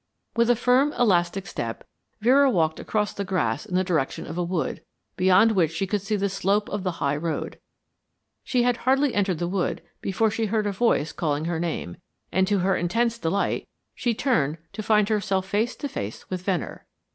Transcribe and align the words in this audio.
With 0.35 0.49
a 0.49 0.55
firm, 0.55 0.93
elastic 0.93 1.45
step, 1.45 1.87
Vera 2.21 2.49
walked 2.49 2.79
across 2.79 3.13
the 3.13 3.23
grass 3.23 3.67
in 3.67 3.75
the 3.75 3.83
direction 3.83 4.25
of 4.25 4.35
a 4.35 4.43
wood, 4.43 4.81
beyond 5.15 5.51
which 5.51 5.71
she 5.71 5.85
could 5.85 6.01
see 6.01 6.15
the 6.15 6.27
slope 6.27 6.67
of 6.69 6.81
the 6.81 6.93
high 6.93 7.15
road. 7.15 7.59
She 8.43 8.63
had 8.63 8.77
hardly 8.77 9.13
entered 9.13 9.37
the 9.37 9.47
wood 9.47 9.83
before 10.01 10.31
she 10.31 10.47
heard 10.47 10.65
a 10.65 10.71
voice 10.71 11.11
calling 11.11 11.45
her 11.45 11.59
name, 11.59 11.97
and 12.31 12.47
to 12.47 12.57
her 12.65 12.75
intense 12.75 13.19
delight 13.19 13.67
she 13.93 14.15
turned 14.15 14.57
to 14.73 14.81
find 14.81 15.07
herself 15.07 15.45
face 15.45 15.75
to 15.75 15.87
face 15.87 16.27
with 16.31 16.41
Venner. 16.41 16.87